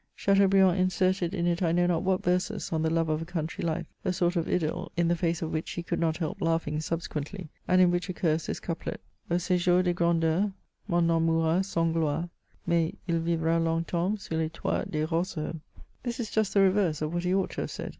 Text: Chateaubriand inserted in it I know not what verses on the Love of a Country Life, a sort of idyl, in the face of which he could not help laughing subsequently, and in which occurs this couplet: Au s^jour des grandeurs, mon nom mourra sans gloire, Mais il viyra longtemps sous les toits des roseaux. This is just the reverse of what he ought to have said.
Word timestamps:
Chateaubriand 0.15 0.79
inserted 0.79 1.31
in 1.31 1.45
it 1.45 1.61
I 1.61 1.71
know 1.71 1.85
not 1.85 2.01
what 2.01 2.23
verses 2.23 2.71
on 2.73 2.81
the 2.81 2.89
Love 2.89 3.07
of 3.07 3.21
a 3.21 3.25
Country 3.25 3.63
Life, 3.63 3.85
a 4.03 4.11
sort 4.11 4.35
of 4.35 4.47
idyl, 4.47 4.91
in 4.97 5.07
the 5.09 5.15
face 5.15 5.43
of 5.43 5.53
which 5.53 5.69
he 5.73 5.83
could 5.83 5.99
not 5.99 6.17
help 6.17 6.41
laughing 6.41 6.79
subsequently, 6.79 7.49
and 7.67 7.79
in 7.79 7.91
which 7.91 8.09
occurs 8.09 8.47
this 8.47 8.59
couplet: 8.59 8.99
Au 9.29 9.35
s^jour 9.35 9.83
des 9.83 9.93
grandeurs, 9.93 10.49
mon 10.87 11.05
nom 11.05 11.23
mourra 11.23 11.63
sans 11.63 11.93
gloire, 11.93 12.27
Mais 12.65 12.93
il 13.07 13.19
viyra 13.19 13.63
longtemps 13.63 14.19
sous 14.19 14.37
les 14.37 14.49
toits 14.49 14.85
des 14.89 15.03
roseaux. 15.05 15.61
This 16.01 16.19
is 16.19 16.31
just 16.31 16.55
the 16.55 16.61
reverse 16.61 17.03
of 17.03 17.13
what 17.13 17.23
he 17.23 17.35
ought 17.35 17.51
to 17.51 17.61
have 17.61 17.69
said. 17.69 17.89